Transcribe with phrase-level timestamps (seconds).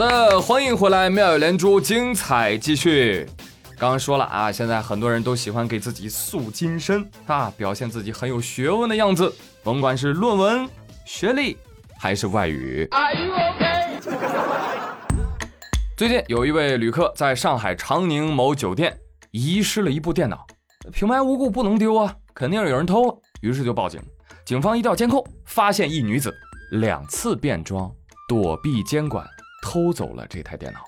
[0.00, 3.28] 的，欢迎回来，妙语连珠，精彩继续。
[3.78, 9.30] 刚刚说了啊，现在很多人都喜欢给自己塑金身啊，表现自己很有学问的样子，
[9.62, 10.66] 甭管是论文、
[11.04, 11.58] 学历
[11.98, 12.88] 还是外语。
[15.98, 18.98] 最近有一位旅客在上海长宁某酒店
[19.32, 20.46] 遗失了一部电脑，
[20.90, 24.00] 平白无故不能丢啊，肯定是有人偷了，于是就报警。
[24.46, 26.34] 警方一调监控，发现一女子
[26.70, 27.92] 两次变装
[28.26, 29.22] 躲避监管。
[29.62, 30.80] 偷走了这台电脑，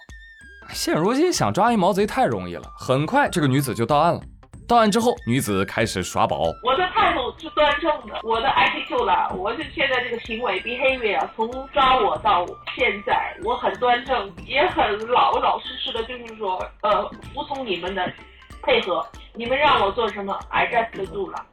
[0.70, 2.62] 现如今想抓一毛贼太容易了。
[2.78, 4.20] 很快，这个女子就到案了。
[4.66, 6.44] 到案之后，女子开始耍宝。
[6.62, 18.10] 我的态度是端正的，我的 attitude 啦，我是现在这个行为 behavior 啊，从抓我到现在，我很端正，也很老老实实的，就是说，呃，服从你们的
[18.62, 21.44] 配合，你们让我做什么，I just do 了，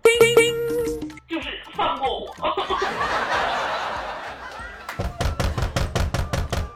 [1.28, 2.34] 就是放过我。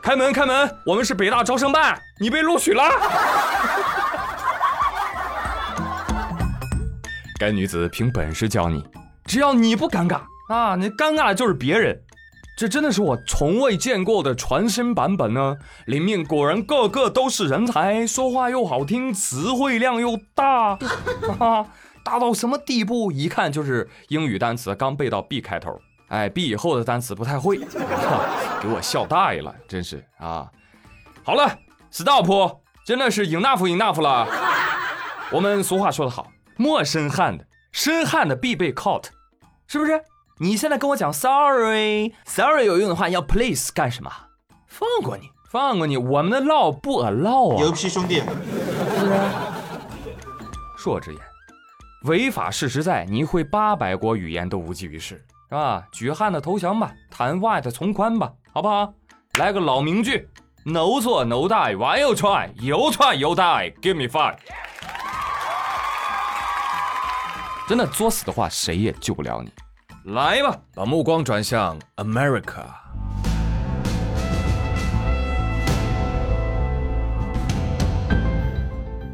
[0.04, 0.70] 开门，开门！
[0.86, 2.84] 我们是北大招生办，你被录取了。
[7.40, 8.84] 该女子凭本事教你，
[9.24, 10.20] 只要你不尴尬
[10.54, 12.02] 啊，你尴尬的就是别人。
[12.58, 15.56] 这真的是我从未见过的全新版本呢！
[15.86, 20.78] 里面果然个个都是人才，说话又好听，词汇量又大，
[22.04, 23.10] 大到什么地步？
[23.10, 25.80] 一看就是英语单词刚背到 B 开头。
[26.14, 27.58] 哎，B 以后的单词不太会，
[28.62, 30.48] 给我笑大爷了，真是啊！
[31.24, 31.58] 好了
[31.92, 34.28] ，Stop，真的是 enough enough 了。
[35.32, 39.06] 我们俗话说得好，陌生汉的，深汉的必备 caught，
[39.66, 40.00] 是不是？
[40.38, 44.12] 你现在跟我讲 sorry，sorry 有用的话要 please 干什么？
[44.68, 47.58] 放过你，放过你，我们的 law 不 allow 啊！
[47.58, 48.26] 牛批兄弟，是
[49.00, 49.14] 不是？
[50.78, 51.20] 恕我直言，
[52.04, 55.20] 违法事实在，你会八百国语言都无济于事。
[55.58, 55.84] 啊？
[55.92, 58.94] 举汉的投降吧，谈外的从宽吧，好不好？
[59.40, 60.30] 来个老名句
[60.64, 64.38] ：No 做 No die，Why you try？You try you die，Give me five。
[67.68, 69.52] 真的作死的话，谁也救不了你。
[70.12, 72.66] 来吧，把目光转向 America。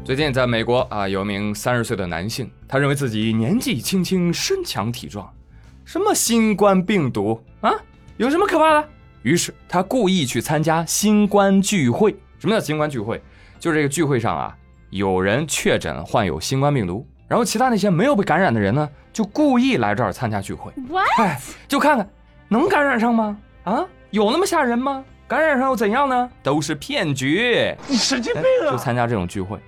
[0.04, 5.32] 最近在美国啊，有名三十岁的男性，他认为自己年纪轻轻，身强体壮。
[5.90, 7.72] 什么新冠病毒啊？
[8.16, 8.88] 有什么可怕的？
[9.22, 12.14] 于是他故意去参加新冠聚会。
[12.38, 13.20] 什么叫新冠聚会？
[13.58, 14.56] 就是这个聚会上啊，
[14.90, 20.72] 有人确诊患有新冠病毒，然后其他那些没有被感染的人呢，就故意来这儿参加聚会。
[21.18, 22.08] 哎，就看看
[22.46, 23.36] 能感染上吗？
[23.64, 25.04] 啊，有那么吓人吗？
[25.26, 26.30] 感染上又怎样呢？
[26.40, 27.74] 都是骗局。
[27.88, 28.70] 你神经病啊！
[28.70, 29.58] 就参加这种聚会，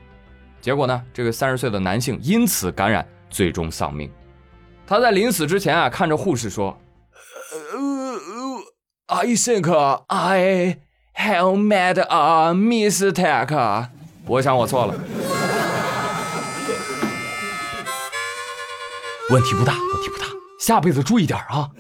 [0.61, 4.09] 结果呢，这个三十岁的男性因此感染，最终丧命。
[4.87, 6.77] 他在临死之前啊，看着护士说
[9.07, 10.79] ：“I think I
[11.15, 13.89] have made a mistake。”
[14.27, 14.95] 我想我错了。
[19.31, 20.27] 问题不大，问题不大，
[20.61, 21.71] 下辈子注意点啊。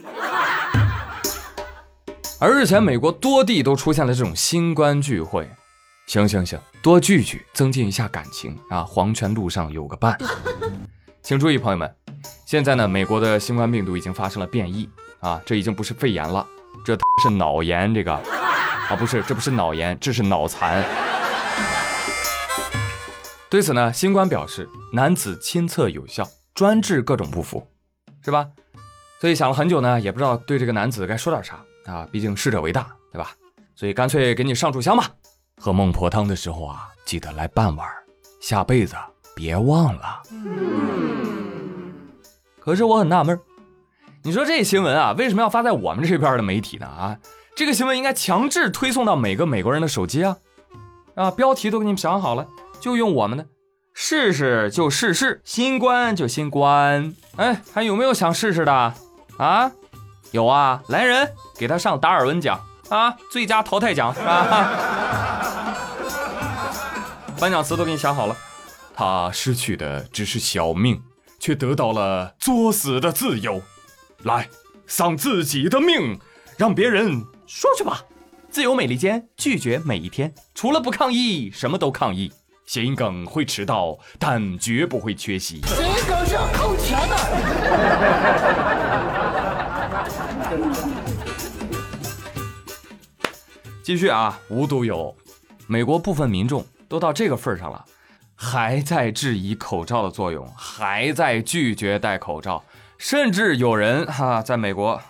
[2.41, 5.49] 而日前，美国多地都出现了这种新冠聚会。
[6.07, 8.83] 行行行，多聚聚，增进一下感情啊！
[8.83, 10.19] 黄泉路上有个伴。
[11.23, 12.02] 请注意，朋友们。
[12.44, 14.88] 现在呢，美国的新冠病毒已经发生了变异
[15.21, 16.47] 啊，这已经不是肺炎了，
[16.84, 20.84] 这是脑炎，这个啊不是，这不是脑炎，这是脑残。
[23.49, 27.66] 对此呢，新冠表示男子亲测有效，专治各种不服，
[28.25, 28.47] 是吧？
[29.21, 33.31] 所以想了很久呢，也不知道对这个男子该说点啥啊，毕竟逝者为大，对吧？
[33.75, 35.11] 所以干脆给你上炷香吧。
[35.61, 37.87] 喝孟婆汤的时候啊，记得来半碗，
[38.41, 38.97] 下辈子
[39.34, 40.22] 别忘了。
[42.65, 43.39] 可是我很纳闷
[44.23, 46.87] 你说这新闻啊，为什么要发在我们这边的媒体呢？
[46.87, 47.19] 啊，
[47.56, 50.37] 这个新闻应该强制推送到每个美国人的手机啊！
[51.17, 52.47] 啊，标题都给你们想好了，
[52.78, 53.45] 就用我们的，
[53.95, 57.12] 试试就试试，新冠就新冠。
[57.34, 58.94] 哎，还有没有想试试的？
[59.39, 59.73] 啊，
[60.31, 64.70] 有啊，来人，给他上达尔文奖啊，最佳淘汰奖啊！
[67.41, 68.37] 颁奖词都给你想好了，
[68.94, 71.03] 他失去的只是小命。
[71.43, 73.61] 却得到了作死的自由，
[74.23, 74.49] 来
[74.87, 76.21] 丧自己的命，
[76.56, 78.05] 让别人说去吧。
[78.49, 82.33] 自由美利坚拒绝每一天，除了不抗议，什么都抗议。
[82.65, 85.61] 谐音梗会迟到，但绝不会缺席。
[85.67, 87.17] 谐音梗是要扣钱的。
[93.83, 95.12] 继续啊，无独有，
[95.67, 97.85] 美国部分民众都到这个份上了。
[98.44, 102.61] 还在质疑口罩的作用，还在拒绝戴口罩，
[102.99, 105.00] 甚至有人哈在美国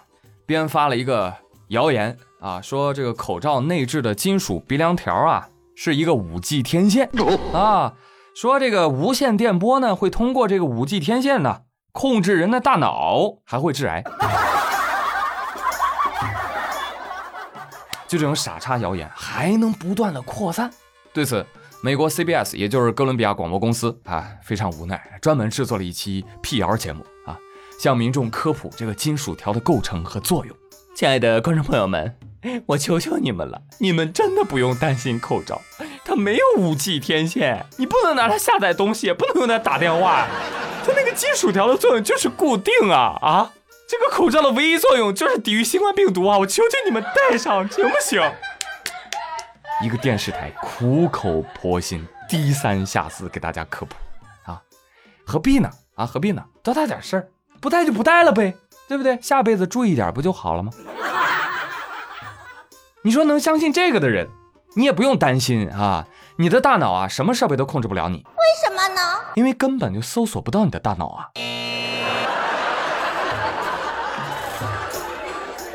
[0.44, 1.34] 编发了一个
[1.69, 7.08] 谣言啊，说这个口罩内置的金属鼻梁条啊是一个五 G 天线。
[7.55, 7.94] 啊，
[8.34, 14.05] 说这个无线电波呢会通过这个五 G 天线呢控制人的大脑，还会致癌。
[18.06, 20.70] 就这种傻叉谣言还能不断的扩散，
[21.14, 21.46] 对此，
[21.84, 27.37] 美国 CBS 也就是哥伦比亚广播公司啊非常无奈，专门制作了一期辟谣节目啊，
[27.76, 30.56] 向民众科普这个金属条的构成和作用。
[30.94, 32.17] 亲爱的观众朋友们，
[32.67, 35.61] 我求求你们了，你们真的不用担心口罩，
[36.05, 40.28] 它没有武器天线，你不能拿它下载东西，也不能用它打电话，
[40.87, 43.50] 它那个金属条的作用就是固定啊啊！
[43.88, 46.38] 这个口罩的唯一作用就是抵御新冠病毒啊！
[46.38, 48.23] 我求求你们戴上，行不行？
[49.82, 53.96] 一个电视台苦口婆心、低三下四给大家科普
[54.49, 54.62] 啊，
[55.26, 55.69] 何必呢？
[55.96, 56.44] 啊，何必呢？
[56.62, 57.29] 多大点事儿，
[57.61, 58.55] 不带就不带了呗，
[58.87, 59.20] 对不对？
[59.20, 60.70] 下辈子注意点不就好了吗？
[63.02, 64.29] 你说能相信这个的人，
[64.76, 66.06] 你也不用担心啊，
[66.37, 68.19] 你的大脑啊，什么设备都控制不了你。
[68.19, 69.00] 为什么呢？
[69.35, 71.31] 因为根本就搜索不到你的大脑啊。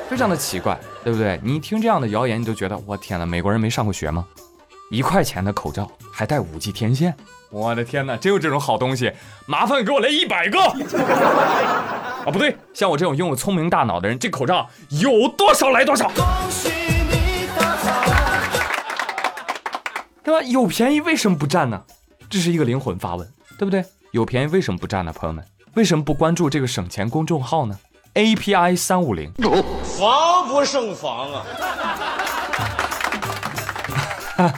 [0.09, 1.39] 非常的奇怪，对不对？
[1.43, 4.25] 你一听这样的谣言，你就觉得我天哪，美国人没上过学吗？
[4.89, 7.13] 一块钱的口罩还带五 G 天线，
[7.49, 9.11] 我的天哪，真有这种好东西？
[9.45, 10.59] 麻烦给我来一百个！
[12.25, 16.09] 啊，不对，像我这种拥有聪明大脑的人，这口罩有多少来多少。
[20.23, 20.41] 对吧？
[20.47, 21.83] 有便宜为什么不占呢？
[22.29, 23.27] 这是一个灵魂发问，
[23.57, 23.83] 对不对？
[24.11, 25.11] 有便宜为什么不占呢？
[25.11, 27.77] 朋友们，为什么不关注这个省钱公众号呢
[28.17, 29.31] ？API 三五零，
[29.83, 31.45] 防不胜防啊！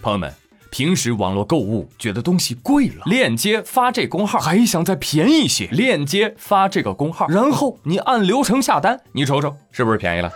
[0.00, 0.34] 朋友们，
[0.70, 10.32] 平时网络购物觉得东西贵了，链接发这工号，还想再便宜些，链接发这个工号，然后你按流程下单，你瞅瞅是不是便宜了？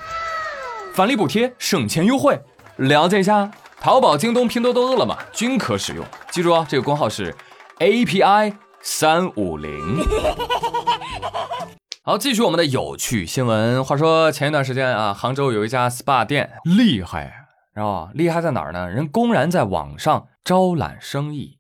[0.92, 2.38] 返利补贴，省钱优惠，
[2.76, 6.04] 了解一下，淘宝、京东、拼多多、饿了么均可使用。
[6.30, 7.34] 记住啊，这个工号是
[7.78, 8.52] API
[8.82, 9.80] 三五零。
[12.10, 13.84] 好，继续我们的有趣新闻。
[13.84, 18.10] 话说前一段时间啊，杭州有一家 SPA 店厉害，知道吧？
[18.14, 18.90] 厉害在哪儿呢？
[18.90, 21.58] 人公然在网上招揽生意。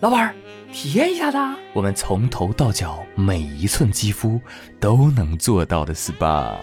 [0.00, 0.34] 老板，
[0.72, 1.36] 体验一下子。
[1.74, 4.40] 我们从头到脚每一寸肌肤
[4.80, 6.54] 都能做到的 SPA。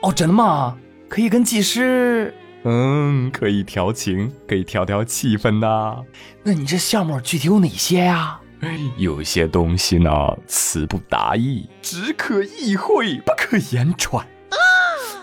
[0.00, 0.74] 哦，真的吗？
[1.06, 2.34] 可以跟技师？
[2.64, 5.98] 嗯，可以调情，可以调调气氛呐。
[6.42, 8.40] 那你这项目具体有哪些呀？
[8.96, 10.10] 有些东西呢，
[10.46, 14.26] 词不达意，只可意会，不可言传。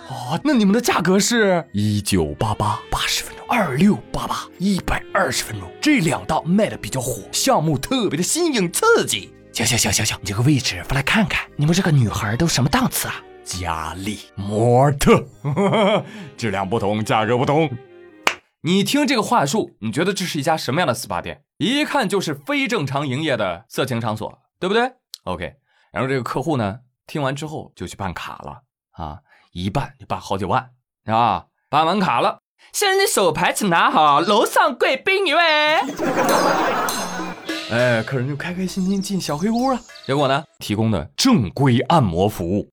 [0.07, 9.33] 哦，那你们的价格是一九八八八十分钟，二六八八一百二十分钟，这两道卖的比较火，项目特别的新颖刺激。
[9.51, 13.15] 行行行行行，你这个位置发来看看，你们这个女孩都什么档次啊？
[13.43, 15.25] 佳丽、模特，
[16.37, 17.69] 质量不同，价格不同。
[18.65, 21.43] 你听这个话术，你觉得这是一家什么样的 SPA 店？
[21.59, 24.91] 一看就是非正常营业的色情场所，对不对
[25.25, 25.53] ？OK，
[25.93, 28.63] 然后这个客户呢，听完之后就去办卡了
[28.93, 29.19] 啊，
[29.51, 30.71] 一办就办好几万
[31.05, 32.39] 啊，办完卡了，
[32.73, 35.39] 先生你手牌请拿好，楼上贵宾一位。
[37.69, 39.79] 哎，客人就开开心心进小黑屋了。
[40.07, 42.67] 结果呢，提供的正规按摩服务。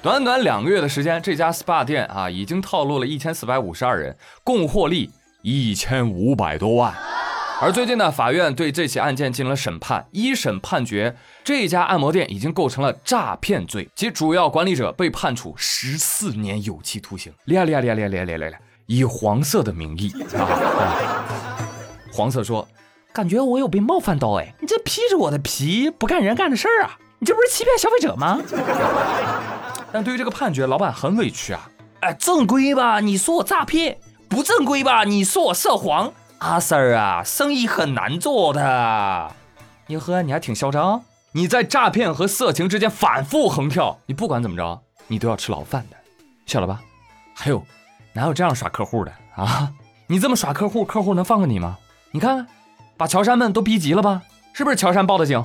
[0.00, 5.10] 短短两个月的时间，这家 SPA 店啊，已经套路了一千四百五十二人，共获利
[5.42, 6.94] 一千五百多万。
[7.60, 17.32] 而最近呢，法院对这起案件进行了审判，一审判决这家按摩店已经构成了诈骗罪，其主要管理者被判处十四年有期徒刑。
[17.46, 18.60] 厉害厉害厉害厉害厉害厉害！
[18.86, 21.26] 以黄色的名义啊，
[22.12, 22.68] 黄色说
[23.12, 28.40] ：“感觉我有被冒犯到哎，你这披着我的皮不干人干的事儿啊，你这不是欺骗消费者吗？”
[29.92, 31.68] 但对于这个判决，老板很委屈啊！
[32.00, 33.96] 哎，正规吧，你说我诈骗；
[34.28, 36.12] 不正规吧，你说我涉黄。
[36.38, 39.32] 阿 Sir 啊，生意很难做的。
[39.88, 41.02] 哟呵，你还挺嚣张！
[41.32, 45.96] 你在诈骗和色情之间反复横跳，你不管怎么着，你都要吃牢饭的，
[46.46, 46.80] 晓得吧？
[47.34, 47.64] 还有，
[48.12, 49.72] 哪有这样耍客户的啊？
[50.06, 51.78] 你这么耍客户，客户能放过你吗？
[52.12, 52.46] 你看，
[52.96, 54.22] 把乔杉们都逼急了吧？
[54.52, 55.42] 是不是乔杉报的警？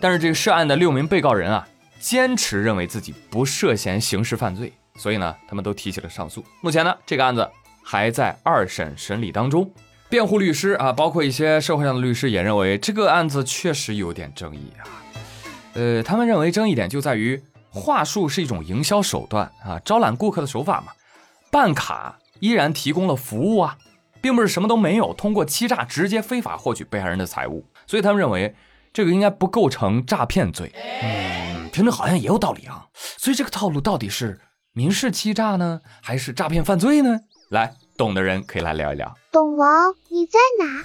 [0.00, 1.66] 但是这个涉案的六名被告人啊，
[1.98, 6.44] 坚持认为自己不涉嫌刑事犯罪，所以呢，他们都提起了上诉。
[6.60, 7.48] 目前呢，这个案子
[7.82, 9.70] 还在二审审理当中。
[10.10, 14.84] 辩护律师啊，包括一些社会上的律师也认为这个案子确实有点争议啊。
[15.72, 20.92] 呃，他们认为争议点就在于话术是一种营销手段啊，招揽顾客的手法嘛。
[21.50, 23.78] 办卡依然提供了服务啊，
[24.24, 28.54] 并不是什么都没有，通过欺诈直接非法获取被害人的财物，所以他们认为
[28.90, 30.72] 这个应该不构成诈骗罪。
[31.02, 32.86] 嗯，听着好像也有道理啊。
[32.94, 34.40] 所以这个套路到底是
[34.72, 37.20] 民事欺诈呢，还是诈骗犯罪呢？
[37.50, 39.14] 来，懂的人可以来聊一聊。
[39.30, 40.82] 懂王，你在哪？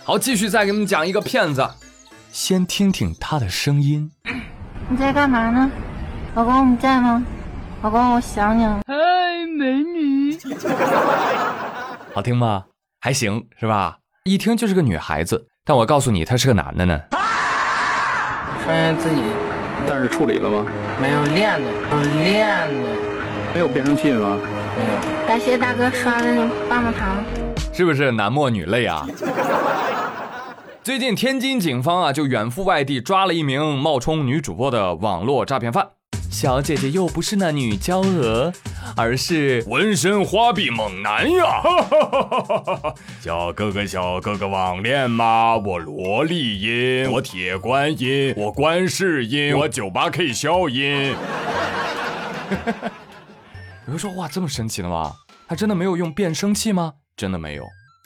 [0.02, 1.68] 好，继续再给你们讲一个骗子，
[2.32, 4.10] 先听听他的声音。
[4.88, 5.70] 你在干嘛呢？
[6.34, 7.22] 老公你在吗？
[7.82, 8.80] 老公我想你了。
[9.60, 10.38] 嗨，美女，
[12.14, 12.64] 好听吗？
[12.98, 13.98] 还行是吧？
[14.24, 16.98] 一听就是个女孩子，但我告诉你，他是个男的呢。
[17.10, 19.20] 发现自己
[19.86, 20.64] 但是处理了吗？
[20.98, 22.90] 没有练的，有练的，
[23.52, 24.38] 没有变声器吗？
[24.40, 25.28] 没有。
[25.28, 27.22] 感谢大哥刷的那棒棒糖。
[27.70, 29.06] 是不是男默女泪啊？
[30.82, 35.86] 最近天津警方啊就远赴外地抓了一名冒充女主播的网络诈骗犯。
[36.30, 38.52] 小姐姐又不是那女娇娥，
[38.96, 41.62] 而是纹身花臂猛男呀！
[43.20, 45.56] 小哥哥，小哥哥网恋吗？
[45.56, 51.14] 我萝莉音，我铁观音，我观世音，我九八 K 消音。
[53.86, 55.12] 有人说哇，这么神奇的吗？
[55.46, 56.94] 他真的没有用变声器吗？
[57.16, 57.64] 真的没有，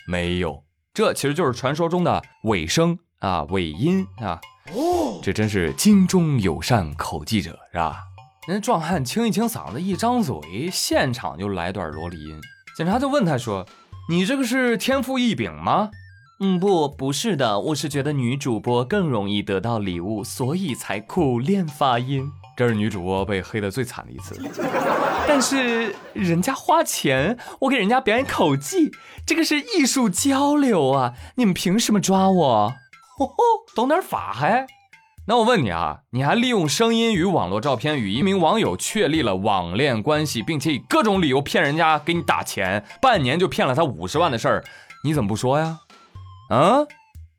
[0.08, 0.64] 没有。
[0.92, 4.40] 这其实就是传说中的尾声啊，尾音啊。
[4.72, 7.98] 哦，这真是金中有善口技者，是吧？
[8.46, 10.36] 人壮汉清一清嗓子，一张嘴，
[10.70, 12.38] 现场就来段萝莉音。
[12.76, 13.66] 警察就问他说
[14.10, 15.90] ：“你这个是天赋异禀吗
[16.40, 24.38] ？”“嗯，不，不是的，我是觉得女主播更容易得到礼物，所以才苦练发音。”这是女主播被黑的最惨的一次。
[25.26, 28.92] 但是人家花钱，我给人家表演口技，
[29.26, 31.14] 这个是艺术交流啊！
[31.36, 32.74] 你们凭什么抓我？
[33.18, 33.34] 哦吼，
[33.74, 34.66] 懂点法还？
[35.26, 44.64] 那我问你啊，你还利用声音与网络照片与一名网友确立了网恋关系，并且以各种理由骗人家给你打钱，半年就骗了他五十万的事儿，
[45.02, 45.78] 你怎么不说呀？
[46.50, 46.80] 啊，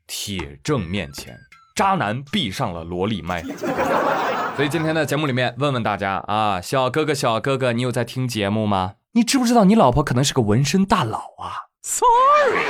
[0.08, 1.38] 铁证面前，
[1.76, 3.44] 渣男闭上了萝莉麦。
[4.56, 8.94] 所以今天的节目里面，问问大家啊，小哥哥，小哥哥，你有在听节目吗？
[9.12, 12.66] 你知不知道你老婆可能是个纹身大佬啊？Sorry。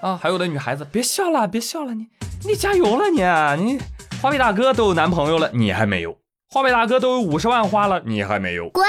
[0.00, 2.08] 啊，还有的女孩子，别笑了，别笑了，你
[2.46, 3.22] 你加油了，你
[3.64, 3.80] 你
[4.20, 6.10] 花呗大哥都有男朋友了，你还没有；
[6.50, 8.68] 花呗大哥都有五十万花了，你还没有。
[8.68, 8.84] 滚！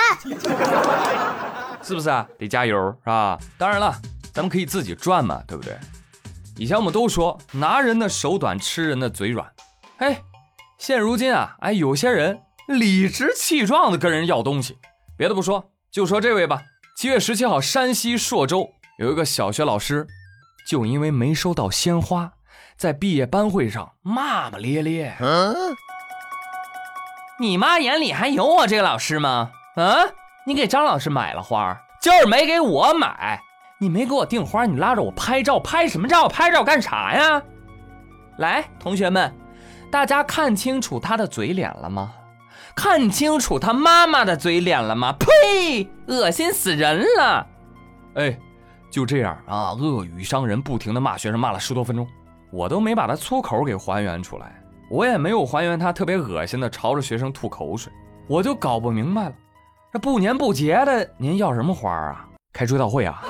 [1.81, 2.27] 是不是啊？
[2.38, 3.39] 得加油，是吧？
[3.57, 3.95] 当然了，
[4.33, 5.77] 咱们可以自己赚嘛，对不对？
[6.57, 9.50] 以前我们都说拿人的手短，吃人的嘴软。
[9.97, 10.17] 嘿。
[10.77, 14.77] 现如今啊，哎，有些人理直气壮的跟人要东西。
[15.17, 16.62] 别的不说，就说这位吧。
[16.97, 18.69] 七月十七号，山西朔州
[19.00, 20.05] 有一个小学老师，
[20.67, 22.33] 就因为没收到鲜花，
[22.77, 25.15] 在毕业班会上骂骂咧咧。
[25.20, 25.55] 嗯，
[27.39, 29.51] 你妈眼里还有我这个老师吗？
[29.75, 29.98] 啊，
[30.46, 33.39] 你给张老师买了花，就是没给我买。
[33.77, 36.27] 你没给我订花，你拉着我拍照，拍什么照？
[36.27, 37.41] 拍照干啥呀？
[38.38, 39.34] 来，同学们。
[39.91, 42.13] 大家看清楚他的嘴脸了吗？
[42.75, 45.13] 看清楚他妈妈的嘴脸了吗？
[45.17, 45.88] 呸！
[46.08, 47.48] 恶心死人了！
[48.15, 48.38] 哎，
[48.89, 52.05] 就这样啊，恶语伤人，不停的骂学生，骂了十多分钟，
[52.55, 54.55] 我都没把他粗口给还原出来，
[54.89, 57.91] 我也没有还原他特别恶心的朝着学生吐口水，
[58.27, 59.33] 我就搞不明白了，
[59.91, 62.25] 这不年不节的，您要什么花啊？
[62.53, 63.21] 开追悼会啊？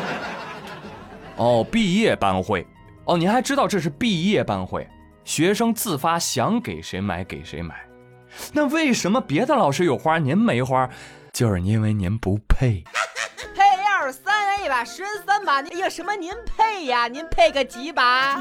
[1.36, 2.66] 哦，毕业班会，
[3.06, 4.86] 哦，您还知道这是毕业班会？
[5.24, 7.76] 学生自发想给谁买给谁买，
[8.52, 10.86] 那为什么别的老师有花您没花？
[11.32, 12.84] 就是因为您不配。
[14.84, 17.06] 十三把，哎呀，什么您配呀？
[17.08, 18.40] 您配个几把？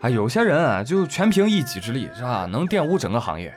[0.00, 3.54] 啊， 有些人啊，就全凭一己之力是吧，能玷污整个行业。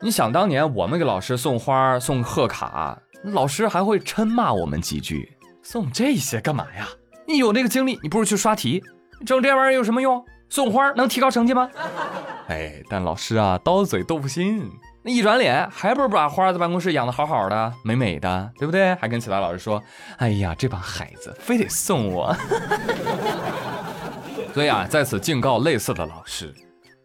[0.00, 6.86] 你想当年我们给老师送花送贺卡，老师还会嗔骂我们几句，送这些干嘛呀？
[7.26, 8.82] 你有那个精力，你不如去刷题，
[9.26, 10.24] 整这玩意儿有什么用？
[10.48, 11.68] 送花能提高成绩吗？
[12.48, 14.70] 哎，但老师啊，刀嘴豆腐心，
[15.02, 18.94] 那一转脸还不是把花在办公室养的好好的，美美的，对不对？
[18.96, 19.82] 还跟其他老师说
[20.18, 22.34] ：“哎呀，这帮孩子非得送我。
[24.52, 26.52] ”所以啊，在此敬告类似的老师：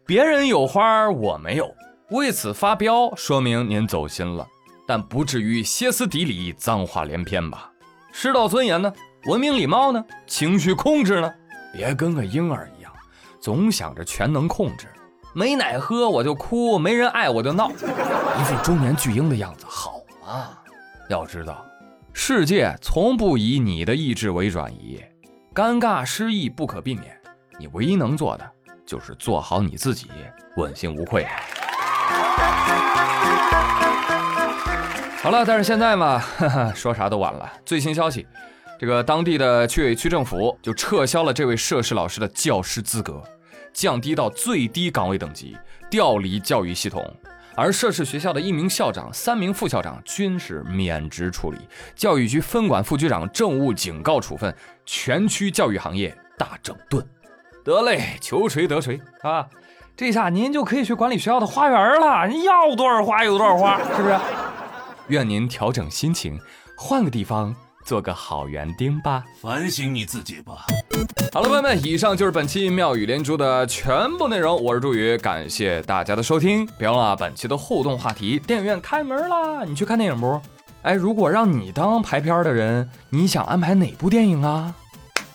[0.04, 1.72] 别人有花我没有，
[2.10, 4.46] 为此发飙，说明您走心了，
[4.86, 7.70] 但不至于歇斯底里、脏话连篇吧？
[8.12, 8.92] 师道尊严呢？
[9.26, 10.04] 文明礼貌呢？
[10.26, 11.32] 情绪控制呢？
[11.72, 12.92] 别跟个婴儿一样。
[13.40, 14.88] 总想着全能控制，
[15.36, 20.50] 没奶喝我就哭，没人爱我就闹，一副中年巨婴的样子，好吗？
[21.08, 21.66] 要知道，
[22.12, 25.02] 世界从不以你的意志为转移，
[25.52, 27.20] 尴尬失意不可避免，
[27.58, 28.48] 你唯一能做的
[28.86, 30.08] 就是做好你自己，
[30.56, 31.26] 问心无愧。
[35.20, 37.52] 好了，但是现在嘛，哈哈，说啥都晚了。
[37.66, 38.24] 最新消息，
[38.78, 43.20] 这个当地的区委区政府就撤销了这位涉事老师的教师资格，
[43.74, 45.54] 降低到最低岗位等级，
[45.90, 47.04] 调离教育系统。
[47.56, 51.58] 而涉事学校的一名校长、三名副校长均是免职处理，
[51.94, 54.52] 教育局分管副局长政务警告处分，
[54.86, 57.06] 全区教育行业大整顿。
[57.62, 59.46] 得嘞，求谁得谁啊！
[59.96, 64.18] 这下您就可以去管理学校的花园了，您要多少花有多少花，是不是？
[65.08, 66.40] 愿您调整心情，
[66.76, 67.54] 换个地方
[67.84, 69.24] 做个好园丁吧。
[69.40, 70.66] 反省你自己吧。
[71.32, 74.62] 好了，朋友们，以上就是本期妙语连珠的全部内容。
[74.62, 76.64] 我是朱宇，感谢大家的收听。
[76.78, 80.40] 别忘了本期的互动话题：电影院开门啦，你去看电影不？
[80.82, 84.74] 哎，如果让你当排片的人，你想安排哪部电影啊？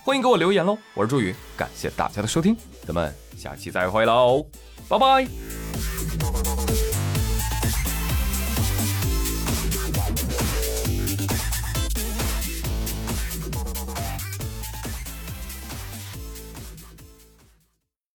[0.03, 0.77] 欢迎给我留言喽！
[0.93, 2.55] 我是朱宇，感谢大家的收听，
[2.87, 4.45] 咱们下期再会喽，
[4.87, 5.58] 拜拜。